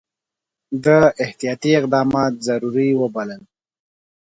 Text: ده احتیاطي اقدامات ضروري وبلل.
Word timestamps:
ده 0.83 0.97
احتیاطي 1.23 1.71
اقدامات 1.79 2.33
ضروري 2.47 2.89
وبلل. 3.01 3.41